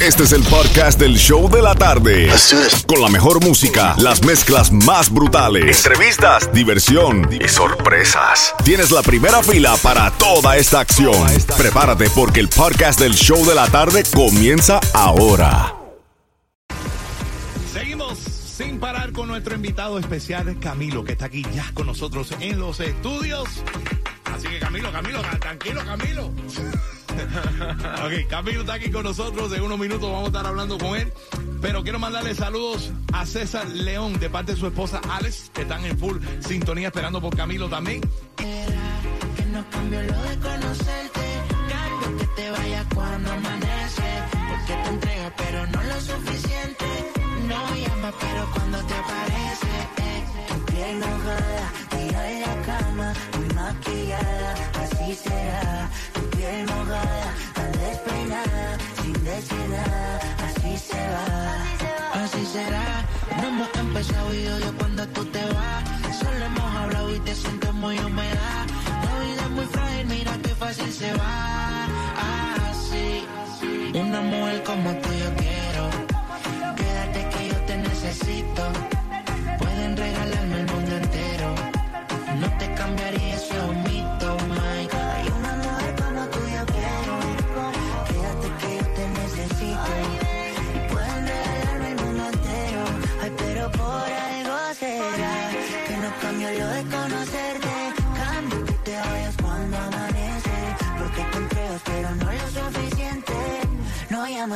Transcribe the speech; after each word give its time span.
Este 0.00 0.22
es 0.22 0.32
el 0.32 0.44
podcast 0.44 1.00
del 1.00 1.16
show 1.16 1.50
de 1.50 1.60
la 1.60 1.74
tarde. 1.74 2.30
Con 2.86 3.02
la 3.02 3.08
mejor 3.08 3.44
música, 3.44 3.96
las 3.98 4.24
mezclas 4.24 4.70
más 4.70 5.12
brutales, 5.12 5.84
entrevistas, 5.84 6.52
diversión 6.52 7.28
y 7.32 7.48
sorpresas. 7.48 8.54
Tienes 8.64 8.92
la 8.92 9.02
primera 9.02 9.42
fila 9.42 9.76
para 9.82 10.12
toda 10.12 10.56
esta 10.56 10.78
acción. 10.78 11.26
Prepárate 11.56 12.08
porque 12.10 12.38
el 12.38 12.48
podcast 12.48 13.00
del 13.00 13.14
show 13.14 13.44
de 13.44 13.56
la 13.56 13.66
tarde 13.66 14.04
comienza 14.14 14.78
ahora. 14.94 15.74
Seguimos 17.72 18.20
sin 18.20 18.78
parar 18.78 19.10
con 19.12 19.26
nuestro 19.26 19.56
invitado 19.56 19.98
especial, 19.98 20.60
Camilo, 20.60 21.02
que 21.02 21.12
está 21.12 21.24
aquí 21.24 21.44
ya 21.52 21.72
con 21.74 21.88
nosotros 21.88 22.32
en 22.38 22.60
los 22.60 22.78
estudios. 22.78 23.48
Así 24.26 24.46
que 24.46 24.60
Camilo, 24.60 24.92
Camilo, 24.92 25.22
tranquilo, 25.40 25.80
Camilo. 25.84 26.30
Ok, 27.10 28.28
Camilo 28.28 28.60
está 28.60 28.74
aquí 28.74 28.90
con 28.90 29.04
nosotros. 29.04 29.52
En 29.52 29.62
unos 29.62 29.78
minutos 29.78 30.10
vamos 30.10 30.24
a 30.24 30.26
estar 30.26 30.46
hablando 30.46 30.78
con 30.78 30.96
él. 30.96 31.12
Pero 31.60 31.82
quiero 31.82 31.98
mandarle 31.98 32.34
saludos 32.34 32.92
a 33.12 33.26
César 33.26 33.66
León 33.68 34.18
de 34.20 34.30
parte 34.30 34.52
de 34.52 34.58
su 34.58 34.66
esposa 34.66 35.00
Alex, 35.10 35.50
que 35.52 35.62
están 35.62 35.84
en 35.84 35.98
full 35.98 36.18
sintonía 36.40 36.88
esperando 36.88 37.20
por 37.20 37.36
Camilo 37.36 37.68
también. 37.68 38.00
no 38.00 39.64
pero 48.20 48.50
cuando 48.52 48.78
te 48.84 48.94
aparece. 48.94 49.66
eh. 49.66 49.92
Muy 52.98 53.68
así 54.74 55.14
será. 55.14 55.90
Tu 56.14 56.20
piel 56.36 56.66
nada, 59.46 60.20
así 60.46 60.76
se 60.76 60.96
va. 60.96 62.22
Así 62.22 62.44
será. 62.46 63.06
No 63.36 63.48
hemos 63.48 63.68
empezado 63.74 64.34
y 64.34 64.46
odio 64.46 64.74
cuando 64.78 65.06
tú 65.08 65.24
te 65.26 65.44
vas. 65.44 66.18
Solo 66.18 66.44
hemos 66.44 66.74
hablado 66.76 67.14
y 67.14 67.20
te 67.20 67.34
siento 67.34 67.72
muy 67.72 67.98
humedad. 67.98 68.66
La 69.04 69.24
vida 69.24 69.42
es 69.42 69.50
muy 69.50 69.66
frágil, 69.66 70.06
mira 70.06 70.32
qué 70.42 70.54
fácil 70.54 70.92
se 70.92 71.12
va. 71.12 71.86
Así. 72.70 73.24
Una 73.94 74.20
mujer 74.20 74.62
como 74.64 74.90
tú 75.02 75.08
yo 75.12 75.30
quiero. 75.36 75.84
Quédate 76.76 77.28
que 77.30 77.48
yo 77.48 77.56
te 77.66 77.76
necesito. 77.76 78.87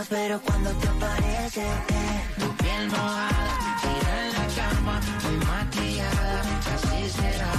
Pero 0.08 0.40
cuando 0.42 0.70
te 0.72 0.88
aparece. 0.88 1.62
eh. 1.62 2.22
Tu 2.38 2.56
piel 2.56 2.88
mojada, 2.90 3.76
tira 3.82 4.26
en 4.26 4.32
la 4.32 4.46
cama, 4.56 5.00
muy 5.22 5.36
maquillada. 5.46 6.40
Así 6.74 7.08
será. 7.10 7.52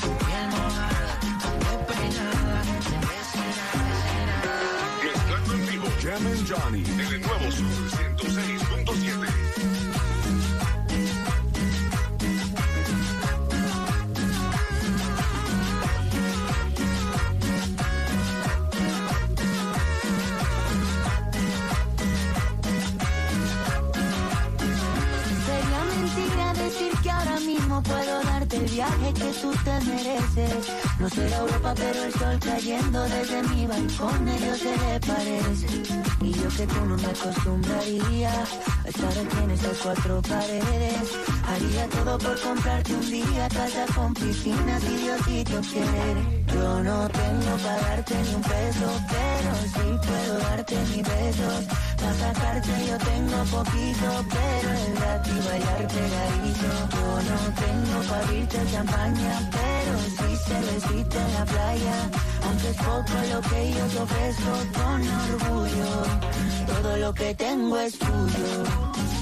Tu 0.00 0.08
piel 0.24 0.46
mojada, 0.50 1.12
tan 1.42 1.58
despeinada, 1.60 2.62
nada. 4.30 5.12
Estando 5.14 5.52
en 5.54 5.66
vivo, 5.66 5.86
Jam 6.02 6.26
and 6.26 6.48
Johnny, 6.48 6.84
en 6.88 7.00
el 7.00 7.20
nuevo 7.20 7.50
Sur 7.50 8.07
mereces. 30.38 30.72
No 30.98 31.08
será 31.08 31.36
Europa, 31.38 31.74
pero 31.76 32.04
el 32.04 32.12
sol 32.12 32.38
cayendo 32.40 33.02
desde 33.04 33.42
mi 33.44 33.66
balcón 33.66 34.24
Dios 34.24 34.58
se 34.58 34.76
le 34.76 35.00
parece. 35.00 35.66
Y 36.20 36.32
yo 36.32 36.48
que 36.56 36.66
tú 36.66 36.84
no 36.84 36.96
me 36.96 37.06
acostumbraría 37.06 38.30
a 38.84 38.88
estar 38.88 39.10
aquí 39.10 39.44
en 39.44 39.50
estas 39.50 39.78
cuatro 39.78 40.22
paredes. 40.22 41.08
Haría 41.46 41.86
todo 41.88 42.18
por 42.18 42.40
comprarte 42.40 42.94
un 42.94 43.10
día 43.10 43.48
casa 43.48 43.86
con 43.94 44.14
piscina 44.14 44.80
si 44.80 44.96
Diosito 44.96 45.60
quiere. 45.72 46.44
Yo 46.52 46.82
no 46.82 47.08
tengo 47.08 47.56
para 47.62 47.80
darte 47.88 48.14
ni 48.22 48.34
un 48.34 48.42
peso, 48.42 48.88
pero 49.08 49.50
sí 49.74 50.08
puedo 50.08 50.38
darte 50.38 50.76
mis 50.90 51.02
besos. 51.02 51.64
Para 51.96 52.14
sacarte 52.14 52.70
yo 52.88 52.98
tengo 52.98 53.38
poquito, 53.56 54.08
pero 54.30 54.68
el 54.84 54.94
gratis 54.94 55.44
bailar 55.46 55.86
pegadito. 55.88 56.70
Yo 56.94 57.08
no 57.30 57.38
tengo 57.54 58.08
para 58.08 58.24
abrirte 58.24 58.58
champaña, 58.72 59.50
sí 60.16 60.36
cervecita 60.46 61.26
en 61.26 61.34
la 61.34 61.44
playa. 61.44 62.10
Aunque 62.44 62.68
es 62.70 62.76
poco 62.76 63.14
lo 63.32 63.40
que 63.48 63.72
yo 63.72 63.86
te 63.86 63.98
ofrezco 63.98 64.52
con 64.74 65.00
orgullo, 65.30 65.90
todo 66.66 66.96
lo 66.96 67.14
que 67.14 67.34
tengo 67.34 67.78
es 67.78 67.98
tuyo. 67.98 69.17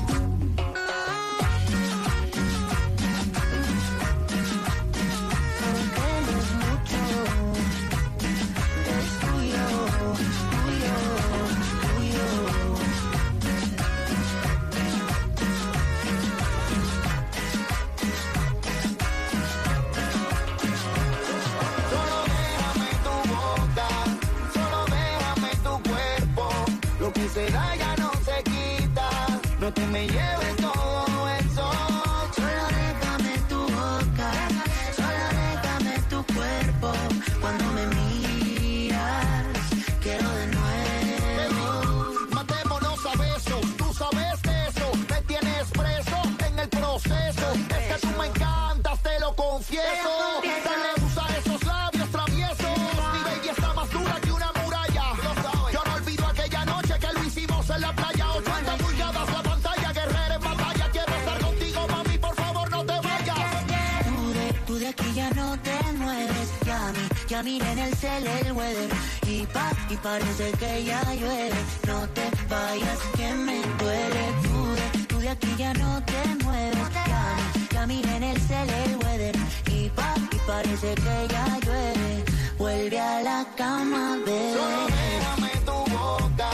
Ya, 67.36 67.42
mi, 67.42 67.58
ya 67.58 67.64
miré 67.64 67.72
en 67.72 67.78
el 67.80 67.94
cel 67.96 68.26
el 68.26 68.52
weather. 68.52 68.88
Y 69.26 69.44
pa, 69.52 69.70
y 69.90 69.96
parece 69.96 70.52
que 70.52 70.84
ya 70.84 71.02
llueve. 71.12 71.58
No 71.86 72.08
te 72.16 72.30
vayas, 72.48 72.98
que 73.14 73.34
me 73.34 73.60
duele. 73.78 74.24
Tú 74.42 74.64
de, 74.78 75.04
tú 75.04 75.18
de 75.18 75.28
aquí 75.28 75.54
ya 75.58 75.74
no 75.74 76.02
te 76.02 76.44
mueves. 76.44 76.88
Ya, 76.94 77.86
ya 77.86 78.16
en 78.16 78.22
el 78.22 78.40
cel 78.40 78.70
el 78.70 78.96
weather. 79.04 79.36
Y 79.70 79.90
pa, 79.90 80.14
y 80.32 80.36
parece 80.46 80.94
que 80.94 81.28
ya 81.28 81.46
llueve. 81.66 82.24
Vuelve 82.56 83.00
a 83.00 83.22
la 83.22 83.46
cama, 83.54 84.16
bebé. 84.24 84.54
Solo 84.54 84.86
déjame 84.86 85.52
tu 85.66 85.78
boca, 85.94 86.50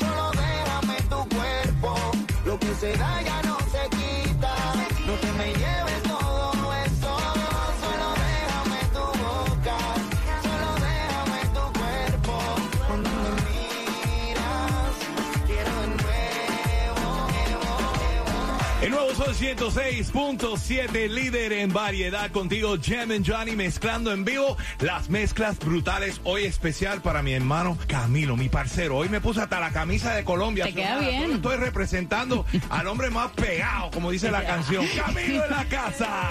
solo 0.00 0.30
déjame 0.32 0.96
tu 1.08 1.36
cuerpo. 1.36 1.94
Lo 2.44 2.58
que 2.58 2.74
se 2.74 2.92
da 2.92 3.22
ya 3.22 3.42
no 3.42 3.59
El 18.90 18.96
nuevo 18.96 19.14
son 19.14 19.32
106.7, 19.32 21.08
líder 21.08 21.52
en 21.52 21.72
variedad 21.72 22.28
contigo, 22.32 22.76
Jem 22.76 23.12
and 23.12 23.24
Johnny, 23.24 23.54
mezclando 23.54 24.10
en 24.12 24.24
vivo 24.24 24.56
las 24.80 25.08
mezclas 25.08 25.60
brutales. 25.60 26.20
Hoy 26.24 26.42
especial 26.42 27.00
para 27.00 27.22
mi 27.22 27.32
hermano 27.32 27.78
Camilo, 27.86 28.36
mi 28.36 28.48
parcero. 28.48 28.96
Hoy 28.96 29.08
me 29.08 29.20
puse 29.20 29.42
hasta 29.42 29.60
la 29.60 29.70
camisa 29.70 30.12
de 30.16 30.24
Colombia. 30.24 30.64
Te 30.64 30.74
queda 30.74 30.98
bien. 30.98 31.30
Estoy 31.30 31.58
representando 31.58 32.44
al 32.68 32.88
hombre 32.88 33.10
más 33.10 33.30
pegado, 33.30 33.92
como 33.92 34.10
dice 34.10 34.28
la 34.28 34.44
canción. 34.46 34.84
Camilo 34.96 35.44
en 35.44 35.50
la 35.52 35.64
casa. 35.66 36.30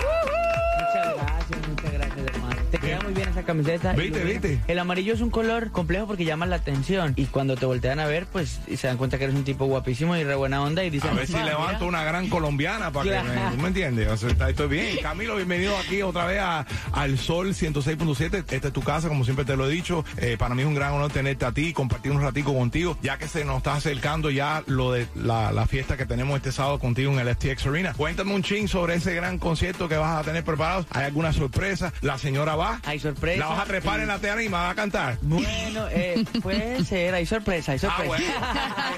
Muchas 0.80 1.16
gracias, 1.16 1.70
muchas 1.70 1.94
gracias, 1.94 2.26
hermano. 2.28 2.56
Te 2.72 2.78
queda 2.78 3.00
muy 3.00 3.14
bien 3.14 3.19
esa 3.40 3.46
camiseta. 3.48 3.94
Viste, 3.94 4.24
viste. 4.24 4.60
El 4.68 4.80
amarillo 4.80 5.14
es 5.14 5.22
un 5.22 5.30
color 5.30 5.72
complejo 5.72 6.08
porque 6.08 6.26
llama 6.26 6.46
la 6.46 6.58
atención. 6.58 7.14
Y 7.16 7.26
cuando 7.26 7.56
te 7.56 7.66
voltean 7.66 8.00
a 8.00 8.06
ver, 8.08 8.26
pues 8.28 8.60
se 8.76 8.88
dan 8.88 8.98
cuenta 8.98 9.18
que 9.18 9.26
eres 9.26 9.36
un 9.36 9.44
tipo 9.44 9.66
guapísimo 9.66 10.16
y 10.18 10.24
re 10.24 10.36
buena 10.36 10.62
onda 10.62 10.84
y 10.84 10.90
dicen... 10.90 11.12
A 11.12 11.14
ver 11.14 11.28
si 11.28 11.36
"Ah, 11.36 11.44
mira". 11.44 11.52
levanto 11.58 11.86
una 11.86 12.04
gran 12.04 12.30
colombiana 12.30 12.92
para 12.92 13.24
que 13.24 13.30
me, 13.30 13.52
¿tú 13.52 13.62
me 13.62 13.68
entiendes? 13.70 14.08
O 14.10 14.18
sea, 14.18 14.30
está- 14.30 14.50
estoy 14.50 14.68
bien. 14.68 14.98
Camilo, 15.02 15.36
bienvenido 15.36 15.78
aquí 15.78 16.02
otra 16.02 16.26
vez 16.26 16.40
a, 16.42 16.66
al 16.94 17.18
Sol 17.18 17.54
106.7. 17.54 18.46
Esta 18.52 18.68
es 18.68 18.74
tu 18.74 18.82
casa, 18.82 19.08
como 19.08 19.24
siempre 19.24 19.46
te 19.46 19.56
lo 19.56 19.68
he 19.68 19.72
dicho. 19.72 20.04
Eh, 20.18 20.36
para 20.38 20.56
mí 20.56 20.62
es 20.62 20.68
un 20.68 20.76
gran 20.76 20.94
honor 20.94 21.12
tenerte 21.12 21.46
a 21.46 21.52
ti 21.52 21.68
y 21.68 21.74
compartir 21.74 22.12
un 22.12 22.22
ratico 22.22 22.54
contigo, 22.54 22.98
ya 23.02 23.18
que 23.18 23.28
se 23.28 23.46
nos 23.46 23.58
está 23.58 23.76
acercando 23.76 24.30
ya 24.30 24.64
lo 24.68 24.92
de 24.92 25.08
la, 25.16 25.52
la 25.52 25.66
fiesta 25.66 25.98
que 25.98 26.06
tenemos 26.06 26.36
este 26.38 26.52
sábado 26.52 26.80
contigo 26.80 27.12
en 27.14 27.20
el 27.28 27.36
FTX 27.36 27.68
Arena. 27.68 27.94
Cuéntame 27.94 28.34
un 28.34 28.44
ching 28.44 28.68
sobre 28.68 28.96
ese 28.96 29.14
gran 29.16 29.40
concierto 29.40 29.88
que 29.88 29.98
vas 29.98 30.20
a 30.20 30.24
tener 30.24 30.44
preparado. 30.44 30.86
¿Hay 30.92 31.06
alguna 31.06 31.32
sorpresa? 31.34 31.94
¿La 32.02 32.18
señora 32.18 32.56
va? 32.56 32.80
Hay 32.86 33.00
sorpresa. 33.00 33.29
¿La 33.38 33.48
vas 33.48 33.60
a 33.62 33.66
trepar 33.66 34.00
en 34.00 34.08
la 34.08 34.20
tarima? 34.20 34.60
¿Va 34.64 34.70
a 34.72 34.76
cantar? 34.76 35.18
Bueno, 35.22 35.88
eh, 35.92 36.24
puede 36.42 36.84
ser, 36.84 37.14
hay 37.14 37.26
sorpresa, 37.26 37.72
hay 37.74 37.78
Ah, 37.78 37.82
sorpresa. 37.82 38.08
bueno. 38.08 38.26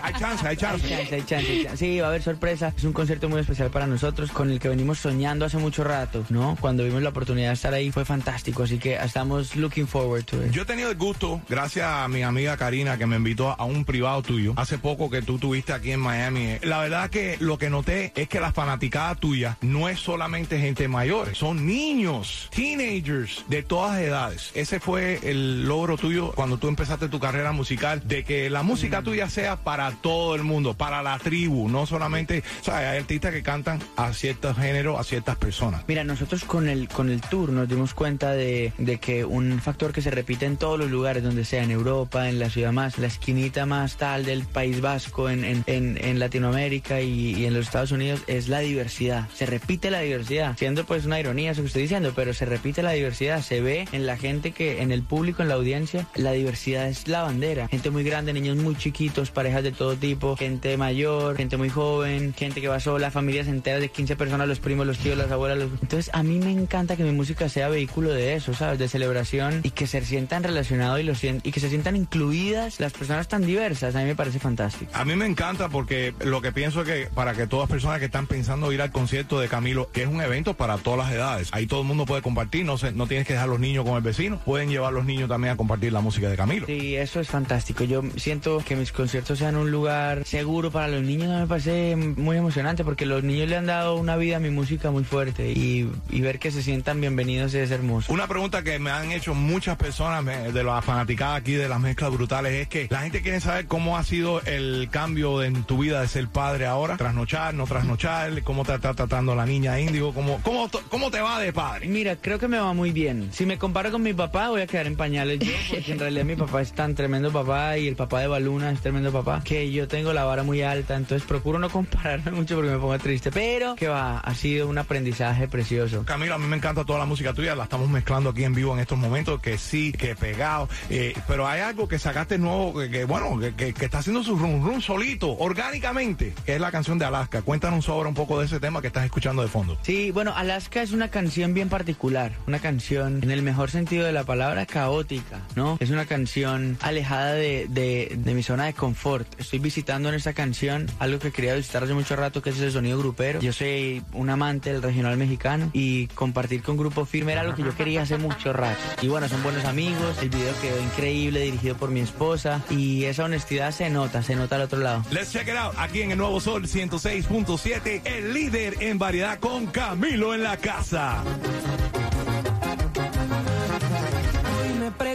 Hay, 0.03 0.13
hay 0.13 0.19
chance, 0.19 0.43
hay 0.47 0.51
Hay 0.51 0.57
chance. 0.57 0.87
chance, 0.89 1.15
hay 1.15 1.21
chance, 1.23 1.51
hay 1.51 1.63
chance. 1.63 1.77
Sí, 1.77 1.99
va 1.99 2.07
a 2.07 2.09
haber 2.09 2.21
sorpresa. 2.23 2.73
Es 2.77 2.83
un 2.83 2.93
concierto 2.93 3.29
muy 3.29 3.41
especial 3.41 3.69
para 3.71 3.87
nosotros, 3.87 4.31
con 4.31 4.49
el 4.51 4.59
que 4.59 4.69
venimos 4.69 4.99
soñando 4.99 5.45
hace 5.45 5.57
mucho 5.57 5.83
rato, 5.83 6.25
¿no? 6.29 6.57
Cuando 6.59 6.83
vimos 6.83 7.01
la 7.01 7.09
oportunidad 7.09 7.49
de 7.49 7.53
estar 7.53 7.73
ahí 7.73 7.91
fue 7.91 8.05
fantástico, 8.05 8.63
así 8.63 8.77
que 8.79 8.95
estamos 8.95 9.55
looking 9.55 9.87
forward 9.87 10.23
to 10.25 10.43
it. 10.45 10.51
Yo 10.51 10.63
he 10.63 10.65
tenido 10.65 10.89
el 10.91 10.97
gusto, 10.97 11.41
gracias 11.49 11.87
a 11.87 12.07
mi 12.07 12.23
amiga 12.23 12.57
Karina, 12.57 12.97
que 12.97 13.05
me 13.05 13.15
invitó 13.17 13.49
a 13.59 13.63
un 13.65 13.85
privado 13.85 14.21
tuyo, 14.21 14.53
hace 14.57 14.77
poco 14.77 15.09
que 15.09 15.21
tú 15.21 15.37
tuviste 15.39 15.73
aquí 15.73 15.91
en 15.91 15.99
Miami. 15.99 16.57
La 16.63 16.79
verdad 16.79 17.09
que 17.09 17.37
lo 17.39 17.57
que 17.57 17.69
noté 17.69 18.11
es 18.15 18.27
que 18.29 18.39
la 18.39 18.51
fanaticada 18.51 19.15
tuya 19.15 19.57
no 19.61 19.89
es 19.89 19.99
solamente 19.99 20.59
gente 20.59 20.87
mayor, 20.87 21.35
son 21.35 21.65
niños, 21.65 22.49
teenagers 22.55 23.45
de 23.47 23.63
todas 23.63 23.99
edades. 23.99 24.20
Ese 24.29 24.79
fue 24.79 25.19
el 25.23 25.67
logro 25.67 25.97
tuyo 25.97 26.31
cuando 26.33 26.57
tú 26.57 26.67
empezaste 26.67 27.09
tu 27.09 27.19
carrera 27.19 27.51
musical, 27.51 28.01
de 28.05 28.23
que 28.23 28.49
la 28.49 28.63
música 28.63 29.01
tuya 29.01 29.29
sea 29.29 29.55
para 29.57 29.91
todo 29.91 30.35
el 30.35 30.43
mundo, 30.43 30.73
para 30.75 31.01
la 31.01 31.17
tribu, 31.17 31.69
no 31.69 31.85
solamente, 31.85 32.43
o 32.61 32.63
sea, 32.63 32.77
hay 32.77 32.99
artistas 32.99 33.33
que 33.33 33.41
cantan 33.41 33.79
a 33.95 34.13
ciertos 34.13 34.57
géneros, 34.57 34.99
a 34.99 35.03
ciertas 35.03 35.37
personas. 35.37 35.83
Mira, 35.87 36.03
nosotros 36.03 36.43
con 36.43 36.69
el, 36.69 36.87
con 36.87 37.09
el 37.09 37.21
tour 37.21 37.49
nos 37.49 37.67
dimos 37.67 37.93
cuenta 37.93 38.31
de, 38.31 38.73
de 38.77 38.99
que 38.99 39.25
un 39.25 39.59
factor 39.59 39.91
que 39.93 40.01
se 40.01 40.11
repite 40.11 40.45
en 40.45 40.57
todos 40.57 40.77
los 40.77 40.91
lugares, 40.91 41.23
donde 41.23 41.45
sea, 41.45 41.63
en 41.63 41.71
Europa, 41.71 42.29
en 42.29 42.39
la 42.39 42.49
ciudad 42.49 42.71
más, 42.71 42.97
la 42.97 43.07
esquinita 43.07 43.65
más 43.65 43.97
tal 43.97 44.25
del 44.25 44.45
País 44.45 44.81
Vasco, 44.81 45.29
en, 45.29 45.43
en, 45.43 45.63
en, 45.67 45.97
en 46.03 46.19
Latinoamérica 46.19 47.01
y, 47.01 47.35
y 47.35 47.45
en 47.45 47.53
los 47.53 47.65
Estados 47.65 47.91
Unidos, 47.91 48.21
es 48.27 48.47
la 48.47 48.59
diversidad. 48.59 49.27
Se 49.33 49.45
repite 49.45 49.91
la 49.91 50.01
diversidad, 50.01 50.55
siendo 50.57 50.85
pues 50.85 51.05
una 51.05 51.19
ironía 51.19 51.51
eso 51.51 51.61
que 51.61 51.67
estoy 51.67 51.83
diciendo, 51.83 52.13
pero 52.15 52.33
se 52.33 52.45
repite 52.45 52.83
la 52.83 52.91
diversidad. 52.91 53.41
Se 53.41 53.61
ve 53.61 53.87
en 53.91 54.05
la 54.05 54.10
gente 54.17 54.51
que, 54.51 54.81
en 54.81 54.91
el 54.91 55.03
público, 55.03 55.41
en 55.41 55.49
la 55.49 55.55
audiencia, 55.55 56.07
la 56.15 56.31
diversidad 56.31 56.87
es 56.87 57.07
la 57.07 57.23
bandera. 57.23 57.67
Gente 57.67 57.89
muy 57.89 58.03
grande, 58.03 58.33
niños 58.33 58.57
muy 58.57 58.75
chiquitos, 58.75 59.31
parejas 59.31 59.63
de 59.63 59.71
todo 59.71 59.95
tipo, 59.95 60.35
gente 60.37 60.77
mayor, 60.77 61.35
gente 61.37 61.57
muy 61.57 61.69
joven, 61.69 62.33
gente 62.37 62.61
que 62.61 62.67
va 62.67 62.79
sola, 62.79 63.11
familias 63.11 63.47
enteras 63.47 63.81
de 63.81 63.89
15 63.89 64.15
personas, 64.15 64.47
los 64.47 64.59
primos, 64.59 64.85
los 64.87 64.97
tíos, 64.97 65.17
las 65.17 65.31
abuelas. 65.31 65.57
los- 65.59 65.71
Entonces 65.81 66.09
a 66.13 66.23
mí 66.23 66.39
me 66.39 66.51
encanta 66.51 66.95
que 66.95 67.03
mi 67.03 67.11
música 67.11 67.49
sea 67.49 67.69
vehículo 67.69 68.09
de 68.11 68.35
eso, 68.35 68.53
¿sabes? 68.53 68.79
De 68.79 68.87
celebración 68.87 69.61
y 69.63 69.71
que 69.71 69.87
se 69.87 70.01
sientan 70.03 70.43
relacionados 70.43 70.99
y, 70.99 71.03
lo 71.03 71.13
y 71.43 71.51
que 71.51 71.59
se 71.59 71.69
sientan 71.69 71.95
incluidas 71.95 72.79
las 72.79 72.93
personas 72.93 73.27
tan 73.27 73.45
diversas. 73.45 73.95
A 73.95 73.99
mí 73.99 74.05
me 74.05 74.15
parece 74.15 74.39
fantástico. 74.39 74.91
A 74.93 75.05
mí 75.05 75.15
me 75.15 75.25
encanta 75.25 75.69
porque 75.69 76.13
lo 76.23 76.41
que 76.41 76.51
pienso 76.51 76.81
es 76.81 76.87
que 76.87 77.09
para 77.13 77.33
que 77.33 77.47
todas 77.47 77.69
personas 77.69 77.99
que 77.99 78.05
están 78.05 78.27
pensando 78.27 78.71
ir 78.71 78.81
al 78.81 78.91
concierto 78.91 79.39
de 79.39 79.47
Camilo, 79.47 79.89
que 79.91 80.03
es 80.03 80.07
un 80.07 80.21
evento 80.21 80.53
para 80.53 80.77
todas 80.77 80.99
las 80.99 81.11
edades, 81.11 81.49
ahí 81.51 81.67
todo 81.67 81.81
el 81.81 81.87
mundo 81.87 82.05
puede 82.05 82.21
compartir, 82.21 82.65
no, 82.65 82.77
se, 82.77 82.91
no 82.91 83.07
tienes 83.07 83.25
que 83.27 83.33
dejar 83.33 83.49
los 83.49 83.59
niños 83.59 83.85
con 83.85 83.95
el 83.95 84.00
vecino, 84.01 84.39
pueden 84.45 84.69
llevar 84.69 84.93
los 84.93 85.05
niños 85.05 85.29
también 85.29 85.53
a 85.53 85.57
compartir 85.57 85.91
la 85.93 86.01
música 86.01 86.29
de 86.29 86.35
Camilo. 86.37 86.65
Sí, 86.67 86.95
eso 86.95 87.19
es 87.19 87.27
fantástico. 87.27 87.83
Yo 87.83 88.03
siento 88.17 88.59
que 88.65 88.75
mis 88.75 88.91
conciertos 88.91 89.39
sean 89.39 89.55
un 89.55 89.71
lugar 89.71 90.23
seguro 90.25 90.71
para 90.71 90.87
los 90.87 91.01
niños. 91.03 91.29
Me 91.39 91.47
parece 91.47 91.95
muy 91.95 92.37
emocionante 92.37 92.83
porque 92.83 93.05
los 93.05 93.23
niños 93.23 93.49
le 93.49 93.57
han 93.57 93.65
dado 93.65 93.95
una 93.95 94.15
vida 94.17 94.37
a 94.37 94.39
mi 94.39 94.49
música 94.49 94.91
muy 94.91 95.03
fuerte 95.03 95.51
y, 95.51 95.89
y 96.09 96.21
ver 96.21 96.39
que 96.39 96.51
se 96.51 96.61
sientan 96.63 96.99
bienvenidos 97.01 97.53
es 97.53 97.71
hermoso. 97.71 98.11
Una 98.11 98.27
pregunta 98.27 98.63
que 98.63 98.79
me 98.79 98.91
han 98.91 99.11
hecho 99.11 99.33
muchas 99.33 99.77
personas 99.77 100.23
me- 100.23 100.51
de 100.51 100.63
la 100.63 100.81
fanaticada 100.81 101.35
aquí 101.35 101.53
de 101.53 101.67
las 101.69 101.79
mezclas 101.79 102.11
brutales 102.11 102.53
es 102.53 102.67
que 102.67 102.87
la 102.89 103.01
gente 103.01 103.21
quiere 103.21 103.39
saber 103.39 103.65
cómo 103.67 103.97
ha 103.97 104.03
sido 104.03 104.41
el 104.43 104.87
cambio 104.91 105.43
en 105.43 105.63
tu 105.63 105.77
vida 105.77 106.01
de 106.01 106.07
ser 106.07 106.27
padre 106.27 106.65
ahora, 106.65 106.97
trasnochar, 106.97 107.53
no 107.53 107.65
trasnochar, 107.65 108.41
cómo 108.43 108.63
te 108.65 108.73
está 108.75 108.93
tratando 108.93 109.35
la 109.35 109.45
niña 109.45 109.79
índigo, 109.79 110.13
cómo, 110.13 110.39
cómo, 110.43 110.69
cómo 110.89 111.11
te 111.11 111.19
va 111.21 111.39
de 111.39 111.53
padre. 111.53 111.87
Mira, 111.87 112.15
creo 112.15 112.39
que 112.39 112.47
me 112.47 112.59
va 112.59 112.73
muy 112.73 112.91
bien. 112.91 113.29
Si 113.31 113.45
me 113.45 113.57
comparo 113.81 113.93
con 113.93 114.03
mi 114.03 114.13
papá, 114.13 114.49
voy 114.49 114.61
a 114.61 114.67
quedar 114.67 114.85
en 114.85 114.95
pañales 114.95 115.39
yo, 115.39 115.51
porque 115.71 115.91
en 115.93 115.97
realidad 115.97 116.23
mi 116.23 116.35
papá 116.35 116.61
es 116.61 116.71
tan 116.71 116.93
tremendo 116.93 117.31
papá 117.31 117.79
y 117.79 117.87
el 117.87 117.95
papá 117.95 118.19
de 118.21 118.27
Baluna 118.27 118.69
es 118.69 118.79
tremendo 118.79 119.11
papá, 119.11 119.41
que 119.43 119.71
yo 119.71 119.87
tengo 119.87 120.13
la 120.13 120.23
vara 120.23 120.43
muy 120.43 120.61
alta, 120.61 120.95
entonces 120.95 121.27
procuro 121.27 121.57
no 121.57 121.67
compararme 121.67 122.29
mucho 122.37 122.53
porque 122.57 122.69
me 122.69 122.77
pongo 122.77 122.99
triste. 122.99 123.31
Pero, 123.31 123.73
que 123.75 123.87
va, 123.87 124.19
ha 124.19 124.35
sido 124.35 124.67
un 124.67 124.77
aprendizaje 124.77 125.47
precioso. 125.47 126.03
Camilo, 126.05 126.35
a 126.35 126.37
mí 126.37 126.45
me 126.45 126.57
encanta 126.57 126.85
toda 126.85 126.99
la 126.99 127.05
música 127.05 127.33
tuya, 127.33 127.55
la 127.55 127.63
estamos 127.63 127.89
mezclando 127.89 128.29
aquí 128.29 128.43
en 128.43 128.53
vivo 128.53 128.71
en 128.75 128.81
estos 128.81 128.99
momentos, 128.99 129.41
que 129.41 129.57
sí, 129.57 129.91
que 129.93 130.15
pegado, 130.15 130.69
eh, 130.91 131.15
pero 131.27 131.47
hay 131.47 131.61
algo 131.61 131.87
que 131.87 131.97
sacaste 131.97 132.37
nuevo, 132.37 132.77
que, 132.79 132.87
que, 132.91 133.05
bueno, 133.05 133.39
que, 133.39 133.55
que- 133.55 133.73
que 133.73 133.85
está 133.85 133.97
haciendo 133.97 134.21
su 134.23 134.35
rum 134.37 134.63
rum 134.63 134.79
solito, 134.79 135.35
orgánicamente, 135.39 136.35
que 136.45 136.53
es 136.53 136.61
la 136.61 136.71
canción 136.71 136.99
de 136.99 137.05
Alaska. 137.05 137.41
Cuéntanos 137.41 137.85
sobre 137.85 138.07
un 138.09 138.13
poco 138.13 138.39
de 138.39 138.45
ese 138.45 138.59
tema 138.59 138.79
que 138.79 138.87
estás 138.87 139.05
escuchando 139.05 139.41
de 139.41 139.47
fondo. 139.47 139.75
Sí, 139.81 140.11
bueno, 140.11 140.33
Alaska 140.35 140.83
es 140.83 140.91
una 140.91 141.07
canción 141.07 141.55
bien 141.55 141.69
particular, 141.69 142.33
una 142.45 142.59
canción 142.59 143.21
en 143.23 143.31
el 143.31 143.41
mejor 143.41 143.70
sentido 143.71 144.05
de 144.05 144.11
la 144.11 144.23
palabra 144.23 144.65
caótica, 144.65 145.39
¿no? 145.55 145.77
Es 145.79 145.89
una 145.89 146.05
canción 146.05 146.77
alejada 146.81 147.33
de, 147.33 147.67
de- 147.69 148.15
de 148.17 148.33
mi 148.33 148.43
zona 148.43 148.65
de 148.65 148.73
confort. 148.73 149.27
Estoy 149.39 149.59
visitando 149.59 150.09
en 150.09 150.15
esta 150.15 150.33
canción 150.33 150.87
algo 150.99 151.19
que 151.19 151.31
quería 151.31 151.55
visitar 151.55 151.83
hace 151.83 151.93
mucho 151.93 152.15
rato, 152.15 152.41
que 152.41 152.51
es 152.51 152.59
el 152.59 152.71
sonido 152.71 152.97
grupero. 152.99 153.39
Yo 153.41 153.53
soy 153.53 154.03
un 154.13 154.29
amante 154.29 154.71
del 154.73 154.81
regional 154.81 155.17
mexicano 155.17 155.69
y 155.73 156.07
compartir 156.07 156.61
con 156.63 156.77
Grupo 156.77 157.05
Firme 157.05 157.31
era 157.31 157.41
algo 157.41 157.55
que 157.55 157.63
yo 157.63 157.75
quería 157.75 158.01
hace 158.03 158.17
mucho 158.17 158.53
rato. 158.53 158.79
Y 159.01 159.07
bueno, 159.07 159.27
son 159.29 159.41
buenos 159.43 159.65
amigos, 159.65 160.17
el 160.21 160.29
video 160.29 160.53
quedó 160.61 160.81
increíble, 160.81 161.41
dirigido 161.41 161.75
por 161.77 161.89
mi 161.89 162.01
esposa 162.01 162.61
y 162.69 163.05
esa 163.05 163.25
honestidad 163.25 163.71
se 163.71 163.89
nota, 163.89 164.21
se 164.23 164.35
nota 164.35 164.55
al 164.57 164.63
otro 164.63 164.79
lado. 164.79 165.03
Let's 165.11 165.31
check 165.31 165.47
it 165.47 165.55
out, 165.55 165.73
aquí 165.77 166.01
en 166.01 166.11
el 166.11 166.17
Nuevo 166.17 166.39
Sol 166.39 166.67
106.7, 166.67 168.01
el 168.05 168.33
líder 168.33 168.75
en 168.79 168.97
variedad 168.99 169.39
con 169.39 169.67
Camilo 169.67 170.33
en 170.33 170.43
la 170.43 170.57
casa. 170.57 171.23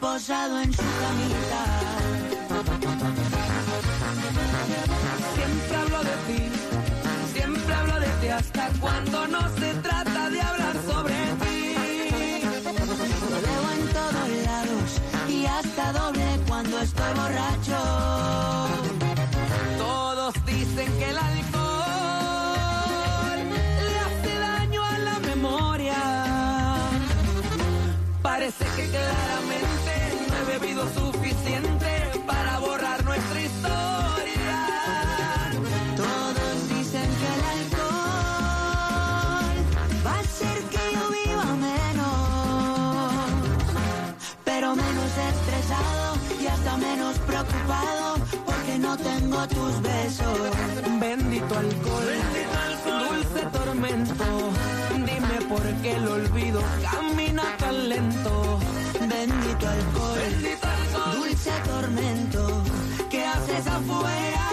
reposado 0.00 0.60
en 0.60 0.72
su 0.72 0.82
camita. 0.82 1.60
Siempre 5.34 5.76
hablo 5.76 5.98
de 6.04 6.16
ti, 6.26 6.42
siempre 7.34 7.74
hablo 7.74 8.00
de 8.00 8.08
ti 8.20 8.28
hasta 8.28 8.68
cuando 8.80 9.26
no 9.26 9.40
se 9.58 9.74
trata 9.74 10.30
de 10.30 10.40
hablar 10.40 10.76
sobre 10.86 11.14
ti. 11.42 11.74
Lo 13.30 13.40
veo 13.46 13.64
en 13.76 13.88
todos 13.92 14.28
lados 14.46 15.00
y 15.28 15.46
hasta 15.46 15.92
doble 15.92 16.40
cuando 16.46 16.78
estoy 16.78 17.12
borracho. 17.14 17.67
Bendito 51.38 51.56
alcohol, 51.56 52.08
dulce 53.08 53.46
tormento. 53.52 54.24
Dime 54.90 55.46
por 55.48 55.62
qué 55.82 55.92
el 55.92 56.08
olvido 56.08 56.60
camina 56.82 57.56
tan 57.58 57.88
lento. 57.88 58.58
Bendito 58.98 59.68
alcohol, 59.68 60.18
dulce 61.14 61.52
tormento. 61.64 62.62
¿Qué 63.08 63.24
haces 63.24 63.66
afuera? 63.68 64.48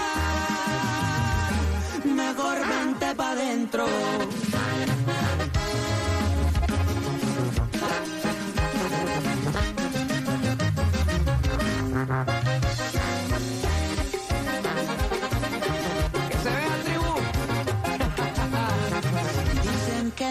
Mejor 2.04 2.58
vente 2.68 3.15
pa' 3.15 3.34
dentro. 3.34 3.88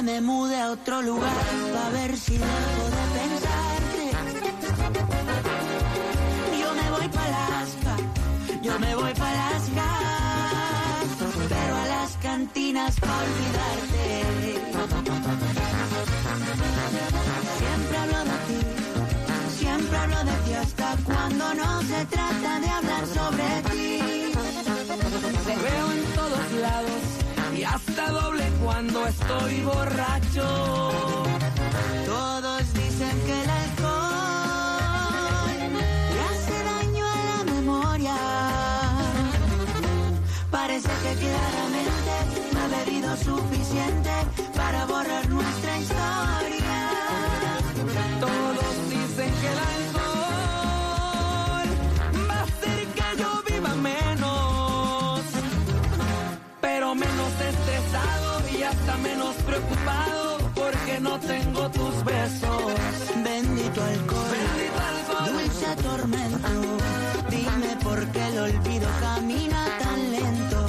Me 0.03 0.21
mude 0.21 0.61
a 0.61 0.71
otro 0.73 1.03
lugar 1.03 1.33
para 1.73 1.91
ver 1.91 2.17
si 2.17 2.37
dejo 2.37 2.85
de 2.97 3.05
pensarte. 3.19 4.11
Yo 6.61 6.75
me 6.75 6.91
voy 6.91 7.09
para 7.09 7.47
Alaska, 7.47 7.97
yo 8.63 8.79
me 8.79 8.95
voy 8.97 9.15
para 9.15 9.49
Alaska, 9.49 9.85
pero 11.49 11.77
a 11.77 11.87
las 11.87 12.17
cantinas 12.17 12.99
para 13.01 13.19
olvidarte. 13.19 14.25
Siempre 17.59 17.97
hablo 17.99 18.19
de 18.25 18.39
ti, 18.49 18.61
siempre 19.59 19.97
hablo 19.97 20.25
de 20.25 20.37
ti 20.45 20.53
hasta 20.55 20.97
cuando 21.05 21.55
no 21.55 21.83
se 21.83 22.05
trata 22.07 22.61
de 22.61 22.69
hablar 22.69 23.07
sobre 23.07 23.63
ti. 23.71 24.01
Te 25.47 25.57
veo 25.57 25.93
en 25.93 26.05
todos 26.15 26.53
lados 26.61 27.03
y 27.57 27.63
hasta 27.63 28.11
doble 28.11 28.54
cuando 28.75 29.07
estoy 29.07 29.61
borracho. 29.61 30.47
Todos 32.07 32.75
dicen 32.75 33.17
que 33.25 33.43
el 33.43 33.51
alcohol 33.63 34.91
le 36.15 36.21
hace 36.31 36.57
daño 36.73 37.05
a 37.07 37.19
la 37.31 37.45
memoria. 37.53 38.17
Parece 40.51 40.91
que 41.05 41.13
claramente 41.23 42.15
no 42.53 42.59
he 42.65 42.69
bebido 42.85 43.17
suficiente 43.17 44.15
para 44.57 44.87
borrar 44.87 45.29
nuestra 45.29 45.79
historia. 45.79 46.79
Todos 48.19 48.75
dicen 48.91 49.31
que 49.41 49.49
el 49.53 49.59
alcohol 49.59 49.94
tengo 61.27 61.71
tus 61.71 62.05
besos. 62.05 62.73
Bendito 63.25 63.83
alcohol, 63.83 64.31
Bendito 64.31 64.81
alcohol. 64.93 65.33
dulce 65.33 65.77
tormento. 65.83 66.49
Dime 67.31 67.77
por 67.83 68.07
qué 68.09 68.27
el 68.29 68.39
olvido 68.39 68.89
camina 69.01 69.67
tan 69.79 70.13
lento. 70.13 70.67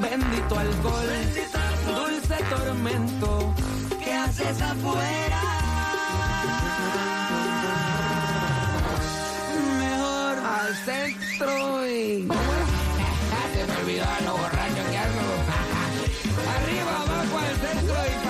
Bendito 0.00 0.58
alcohol, 0.58 1.10
dulce 1.86 2.36
tormento. 2.50 3.54
¿Qué 4.04 4.12
haces 4.14 4.60
afuera? 4.62 5.40
Mejor 9.78 10.38
Al 10.38 10.74
centro 10.84 11.86
y... 11.86 12.28
Se 13.54 13.66
me 13.66 13.76
olvidó 13.76 14.04
a 14.04 14.20
lo 14.24 14.32
borracho 14.38 14.82
que 14.90 14.98
ando. 14.98 15.32
Arriba, 16.56 16.92
abajo, 17.02 17.38
al 17.38 17.56
centro 17.56 17.96
y 18.06 18.26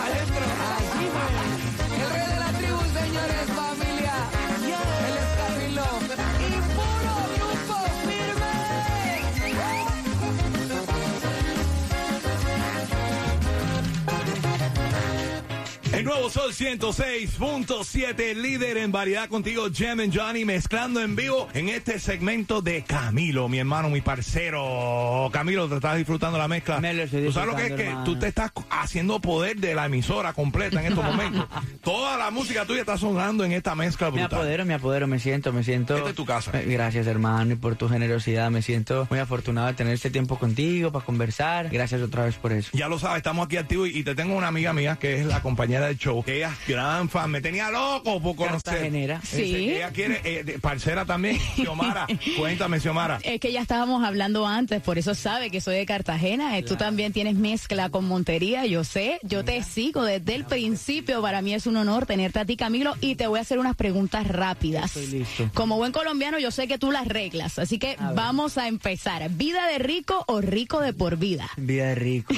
nuevo 16.22 16.30
Sol 16.30 16.52
106.7, 16.52 18.34
líder 18.36 18.76
en 18.76 18.92
variedad 18.92 19.28
contigo, 19.28 19.66
Jem 19.72 19.98
and 20.00 20.16
Johnny, 20.16 20.44
mezclando 20.44 21.00
en 21.02 21.16
vivo 21.16 21.48
en 21.52 21.68
este 21.68 21.98
segmento 21.98 22.62
de 22.62 22.84
Camilo, 22.84 23.48
mi 23.48 23.58
hermano, 23.58 23.90
mi 23.90 24.02
parcero. 24.02 25.28
Camilo, 25.32 25.68
te 25.68 25.74
estás 25.76 25.96
disfrutando 25.96 26.38
la 26.38 26.46
mezcla. 26.46 26.78
Me 26.78 26.94
lo 26.94 27.02
estoy 27.02 27.24
¿Tú 27.24 27.32
sabes 27.32 27.48
lo 27.50 27.56
que 27.56 27.66
es 27.66 27.72
que 27.72 27.92
tú 28.04 28.16
te 28.18 28.28
estás 28.28 28.52
haciendo 28.70 29.20
poder 29.20 29.56
de 29.56 29.74
la 29.74 29.86
emisora 29.86 30.32
completa 30.32 30.80
en 30.80 30.92
estos 30.92 31.04
momentos? 31.04 31.44
Toda 31.82 32.16
la 32.16 32.30
música 32.30 32.64
tuya 32.66 32.80
está 32.82 32.96
sonando 32.96 33.44
en 33.44 33.50
esta 33.52 33.74
mezcla 33.74 34.08
Me 34.10 34.20
brutal. 34.20 34.38
apodero, 34.38 34.64
me 34.64 34.74
apodero, 34.74 35.08
me 35.08 35.18
siento, 35.18 35.52
me 35.52 35.64
siento. 35.64 35.96
Esta 35.96 36.10
es 36.10 36.14
tu 36.14 36.24
casa. 36.24 36.52
Eh, 36.60 36.66
Gracias, 36.68 37.08
hermano, 37.08 37.54
y 37.54 37.56
por 37.56 37.74
tu 37.74 37.88
generosidad. 37.88 38.48
Me 38.52 38.62
siento 38.62 39.08
muy 39.10 39.18
afortunado 39.18 39.66
de 39.66 39.74
tener 39.74 39.94
este 39.94 40.10
tiempo 40.10 40.38
contigo 40.38 40.92
para 40.92 41.04
conversar. 41.04 41.68
Gracias 41.70 42.00
otra 42.00 42.26
vez 42.26 42.36
por 42.36 42.52
eso. 42.52 42.70
Ya 42.74 42.86
lo 42.88 43.00
sabes, 43.00 43.16
estamos 43.18 43.46
aquí 43.46 43.56
activos 43.56 43.88
y, 43.88 43.98
y 43.98 44.04
te 44.04 44.14
tengo 44.14 44.36
una 44.36 44.46
amiga 44.48 44.72
mía 44.72 44.96
que 45.00 45.20
es 45.20 45.26
la 45.26 45.42
compañera 45.42 45.86
del 45.86 45.98
show. 45.98 46.11
Ella 46.26 46.52
es 46.62 46.68
gran 46.68 47.08
fan, 47.08 47.30
me 47.30 47.40
tenía 47.40 47.70
loco 47.70 48.20
por 48.20 48.36
conocer. 48.36 48.62
Cartagenera. 48.62 49.20
Sí. 49.22 49.70
Ella 49.70 49.90
quiere, 49.90 50.20
eh, 50.24 50.44
de- 50.44 50.58
parcera 50.58 51.04
también, 51.04 51.38
Xiomara. 51.56 52.06
Cuéntame, 52.36 52.80
Xiomara. 52.80 53.18
Es 53.22 53.40
que 53.40 53.52
ya 53.52 53.60
estábamos 53.62 54.04
hablando 54.04 54.46
antes, 54.46 54.82
por 54.82 54.98
eso 54.98 55.14
sabe 55.14 55.50
que 55.50 55.60
soy 55.60 55.76
de 55.76 55.86
Cartagena. 55.86 56.58
Eh, 56.58 56.62
Tú 56.62 56.76
también 56.76 57.12
tienes 57.12 57.34
mezcla 57.34 57.88
con 57.90 58.04
Montería, 58.06 58.66
yo 58.66 58.84
sé. 58.84 59.18
Yo 59.22 59.44
te 59.44 59.62
sigo 59.62 60.04
desde 60.04 60.34
el 60.34 60.44
principio. 60.44 61.20
Para 61.22 61.42
mí 61.42 61.54
es 61.54 61.66
un 61.66 61.76
honor 61.76 62.06
tenerte 62.06 62.38
a 62.40 62.44
ti, 62.44 62.56
Camilo, 62.56 62.94
y 63.00 63.14
te 63.16 63.26
voy 63.26 63.38
a 63.38 63.42
hacer 63.42 63.58
unas 63.58 63.76
preguntas 63.76 64.26
rápidas. 64.26 64.96
Estoy 64.96 65.18
listo. 65.18 65.50
Como 65.54 65.76
buen 65.76 65.92
colombiano, 65.92 66.38
yo 66.38 66.50
sé 66.50 66.68
que 66.68 66.78
tú 66.78 66.90
las 66.92 67.06
reglas, 67.06 67.58
así 67.58 67.78
que 67.78 67.88
ver. 67.96 68.14
vamos 68.14 68.58
a 68.58 68.68
empezar. 68.68 69.28
¿Vida 69.30 69.66
de 69.68 69.78
rico 69.78 70.24
o 70.28 70.40
rico 70.40 70.80
de 70.80 70.92
por 70.92 71.16
vida? 71.16 71.48
Vida 71.56 71.86
de 71.88 71.94
rico. 71.94 72.34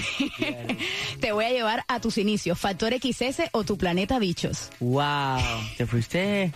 te 1.21 1.33
voy 1.33 1.45
a 1.45 1.51
llevar 1.51 1.85
a 1.89 2.01
tus 2.01 2.19
inicios. 2.19 2.59
¿Factor 2.59 2.93
XS 2.95 3.49
o 3.53 3.64
tu 3.65 3.77
planeta 3.77 4.19
bichos? 4.19 4.71
wow. 4.81 5.41
Te 5.77 5.87
fuiste. 5.87 6.53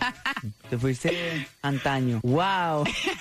Te 0.69 0.77
fuiste 0.77 1.47
antaño. 1.61 2.19
Wow. 2.23 2.85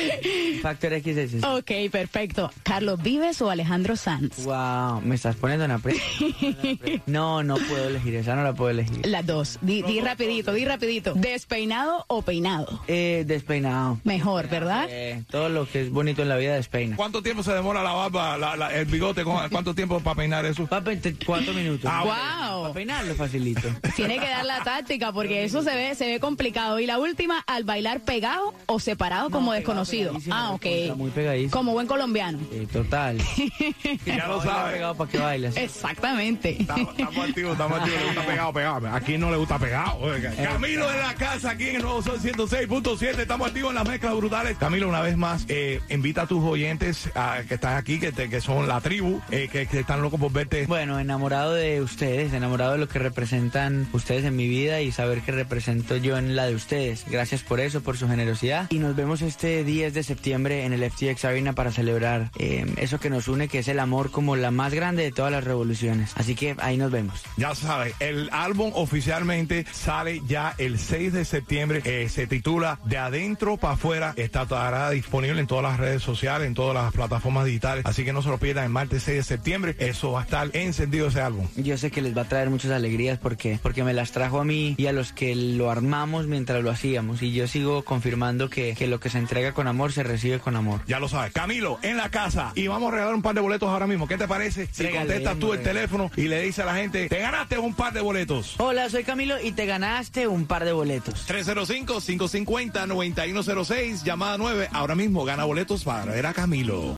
Factor 0.62 0.92
XS. 1.00 1.44
Ok, 1.44 1.70
perfecto. 1.90 2.50
¿Carlos 2.62 3.02
Vives 3.02 3.40
o 3.42 3.50
Alejandro 3.50 3.96
Sanz? 3.96 4.44
Wow. 4.44 5.00
Me 5.02 5.14
estás 5.14 5.36
poniendo 5.36 5.64
en 5.64 5.70
aprieto. 5.72 6.00
No, 7.06 7.42
no 7.42 7.56
puedo 7.56 7.88
elegir. 7.88 8.14
Esa 8.16 8.34
no 8.34 8.42
la 8.42 8.52
puedo 8.54 8.70
elegir. 8.70 9.06
Las 9.06 9.24
dos. 9.26 9.58
Di, 9.60 9.82
di 9.82 10.00
rapidito, 10.00 10.52
di 10.52 10.64
rapidito. 10.64 11.14
¿Despeinado 11.14 12.04
o 12.08 12.22
peinado? 12.22 12.82
Eh, 12.88 13.24
despeinado. 13.26 14.00
Mejor, 14.04 14.48
¿verdad? 14.48 14.86
Eh, 14.90 15.22
todo 15.30 15.48
lo 15.48 15.68
que 15.68 15.82
es 15.82 15.90
bonito 15.90 16.22
en 16.22 16.28
la 16.28 16.36
vida 16.36 16.54
despeina. 16.54 16.96
¿Cuánto 16.96 17.22
tiempo 17.22 17.42
se 17.42 17.52
demora 17.52 17.82
la 17.82 17.92
barba, 17.92 18.36
la- 18.38 18.56
la- 18.56 18.74
el 18.74 18.86
bigote? 18.86 19.24
¿cu- 19.24 19.32
¿Cuánto 19.50 19.74
tiempo 19.74 20.00
para 20.00 20.16
peinar 20.16 20.44
eso? 20.46 20.66
Cuatro 20.68 21.52
minutos. 21.52 21.90
Ah, 21.92 22.02
Wow. 22.04 22.62
Para 22.62 22.74
peinarlo 22.74 23.14
facilito. 23.14 23.68
Tiene 23.96 24.18
que 24.18 24.28
dar 24.28 24.44
la 24.44 24.62
táctica 24.62 25.12
porque 25.12 25.44
eso 25.44 25.62
se 25.62 25.74
ve, 25.74 25.94
se 25.94 26.06
ve 26.06 26.20
complicado. 26.20 26.78
Y 26.80 26.86
la 26.86 26.98
última, 26.98 27.44
al 27.46 27.64
bailar 27.64 28.00
pegado 28.00 28.54
o 28.66 28.80
separado 28.80 29.30
como 29.30 29.52
desconocido. 29.52 29.85
Pegadísimo, 29.90 30.34
Ah, 30.34 30.50
ok. 30.52 30.66
muy 30.96 31.10
pegadísimo. 31.10 31.50
Como 31.52 31.72
buen 31.72 31.86
colombiano. 31.86 32.38
Eh, 32.52 32.66
total. 32.72 33.18
Ya 34.06 34.26
lo 34.26 34.42
sabes. 34.42 34.74
pegado 34.74 34.94
para 34.96 35.10
que 35.10 35.18
bailes. 35.18 35.56
Exactamente. 35.56 36.56
Estamos, 36.60 36.90
estamos 36.98 37.28
activos, 37.28 37.52
estamos 37.52 37.78
activos. 37.80 38.00
Le 38.00 38.06
gusta 38.06 38.26
pegado, 38.26 38.52
pegado. 38.52 38.88
Aquí 38.94 39.18
no 39.18 39.30
le 39.30 39.36
gusta 39.36 39.58
pegado. 39.58 39.98
oiga. 39.98 40.32
Camilo 40.34 40.90
de 40.90 40.98
la 40.98 41.14
casa, 41.14 41.50
aquí 41.50 41.68
en 41.68 41.76
el 41.76 41.82
nuevo 41.82 42.02
Sol 42.02 42.18
106.7. 42.20 43.18
Estamos 43.20 43.48
activos 43.48 43.70
en 43.70 43.74
las 43.76 43.88
mezclas 43.88 44.14
brutales. 44.16 44.56
Camilo, 44.58 44.88
una 44.88 45.00
vez 45.00 45.16
más, 45.16 45.44
eh, 45.48 45.80
invita 45.90 46.22
a 46.22 46.26
tus 46.26 46.42
oyentes 46.44 47.10
a, 47.14 47.40
que 47.46 47.54
están 47.54 47.76
aquí, 47.76 47.98
que, 47.98 48.12
te- 48.12 48.28
que 48.28 48.40
son 48.40 48.68
la 48.68 48.80
tribu, 48.80 49.20
eh, 49.30 49.48
que, 49.50 49.66
que 49.66 49.80
están 49.80 50.02
locos 50.02 50.20
por 50.20 50.32
verte. 50.32 50.66
Bueno, 50.66 50.98
enamorado 50.98 51.54
de 51.54 51.80
ustedes, 51.82 52.32
enamorado 52.32 52.72
de 52.72 52.78
lo 52.78 52.88
que 52.88 52.98
representan 52.98 53.88
ustedes 53.92 54.24
en 54.24 54.36
mi 54.36 54.48
vida 54.48 54.80
y 54.80 54.92
saber 54.92 55.20
que 55.22 55.32
represento 55.32 55.96
yo 55.96 56.16
en 56.18 56.36
la 56.36 56.46
de 56.46 56.54
ustedes. 56.54 57.04
Gracias 57.08 57.42
por 57.42 57.60
eso, 57.60 57.82
por 57.82 57.96
su 57.96 58.08
generosidad. 58.08 58.66
Y 58.70 58.78
nos 58.78 58.94
vemos 58.96 59.22
este 59.22 59.64
10 59.66 59.94
de 59.94 60.02
septiembre 60.02 60.64
en 60.64 60.72
el 60.72 60.90
FTX 60.90 61.24
Arena 61.24 61.52
para 61.52 61.72
celebrar 61.72 62.30
eh, 62.38 62.66
eso 62.76 62.98
que 63.00 63.10
nos 63.10 63.28
une, 63.28 63.48
que 63.48 63.58
es 63.58 63.68
el 63.68 63.80
amor 63.80 64.10
como 64.10 64.36
la 64.36 64.50
más 64.50 64.72
grande 64.72 65.02
de 65.02 65.12
todas 65.12 65.32
las 65.32 65.44
revoluciones. 65.44 66.12
Así 66.14 66.34
que 66.34 66.54
ahí 66.58 66.76
nos 66.76 66.90
vemos. 66.90 67.22
Ya 67.36 67.54
sabes, 67.54 67.94
el 68.00 68.28
álbum 68.32 68.70
oficialmente 68.74 69.66
sale 69.72 70.22
ya 70.26 70.54
el 70.58 70.78
6 70.78 71.12
de 71.12 71.24
septiembre. 71.24 71.82
Eh, 71.84 72.08
se 72.08 72.26
titula 72.26 72.78
De 72.84 72.98
Adentro 72.98 73.56
para 73.56 73.74
Afuera. 73.74 74.14
Estará 74.16 74.90
disponible 74.90 75.40
en 75.40 75.46
todas 75.46 75.64
las 75.64 75.78
redes 75.78 76.02
sociales, 76.02 76.46
en 76.46 76.54
todas 76.54 76.74
las 76.74 76.92
plataformas 76.92 77.46
digitales. 77.46 77.84
Así 77.86 78.04
que 78.04 78.12
no 78.12 78.22
se 78.22 78.28
lo 78.28 78.38
pierdan 78.38 78.64
el 78.64 78.70
martes 78.70 79.02
6 79.02 79.16
de 79.16 79.22
septiembre. 79.22 79.76
Eso 79.78 80.12
va 80.12 80.20
a 80.20 80.24
estar 80.24 80.50
encendido 80.52 81.08
ese 81.08 81.20
álbum. 81.20 81.46
Yo 81.56 81.76
sé 81.78 81.90
que 81.90 82.02
les 82.02 82.16
va 82.16 82.22
a 82.22 82.28
traer 82.28 82.50
muchas 82.50 82.70
alegrías 82.70 83.18
porque, 83.18 83.58
porque 83.62 83.82
me 83.82 83.92
las 83.92 84.12
trajo 84.12 84.40
a 84.40 84.44
mí 84.44 84.74
y 84.78 84.86
a 84.86 84.92
los 84.92 85.12
que 85.12 85.34
lo 85.34 85.70
armamos 85.70 86.26
mientras 86.26 86.62
lo 86.62 86.70
hacíamos. 86.70 87.22
Y 87.22 87.32
yo 87.32 87.48
sigo 87.48 87.82
confirmando 87.84 88.48
que, 88.50 88.74
que 88.74 88.86
lo 88.86 89.00
que 89.00 89.06
que 89.06 89.10
se 89.10 89.18
entrega 89.18 89.52
con 89.56 89.66
amor 89.66 89.90
se 89.90 90.02
recibe 90.02 90.38
con 90.38 90.54
amor. 90.54 90.82
Ya 90.86 91.00
lo 91.00 91.08
sabes. 91.08 91.32
Camilo, 91.32 91.78
en 91.80 91.96
la 91.96 92.10
casa. 92.10 92.52
Y 92.54 92.68
vamos 92.68 92.92
a 92.92 92.92
regalar 92.92 93.14
un 93.14 93.22
par 93.22 93.34
de 93.34 93.40
boletos 93.40 93.70
ahora 93.70 93.86
mismo. 93.86 94.06
¿Qué 94.06 94.18
te 94.18 94.28
parece? 94.28 94.68
Si 94.70 94.82
Regalemos, 94.82 95.08
contestas 95.08 95.38
tú 95.38 95.54
el 95.54 95.62
teléfono 95.62 96.10
y 96.14 96.28
le 96.28 96.42
dices 96.42 96.58
a 96.58 96.66
la 96.66 96.74
gente, 96.76 97.08
te 97.08 97.18
ganaste 97.18 97.58
un 97.58 97.72
par 97.74 97.94
de 97.94 98.02
boletos. 98.02 98.56
Hola, 98.58 98.90
soy 98.90 99.02
Camilo 99.02 99.40
y 99.40 99.52
te 99.52 99.64
ganaste 99.64 100.28
un 100.28 100.44
par 100.46 100.66
de 100.66 100.72
boletos. 100.72 101.26
305-550-9106, 101.26 104.04
llamada 104.04 104.36
9. 104.36 104.68
Ahora 104.72 104.94
mismo 104.94 105.24
gana 105.24 105.44
boletos 105.44 105.84
para 105.84 106.12
ver 106.12 106.26
a 106.26 106.34
Camilo. 106.34 106.94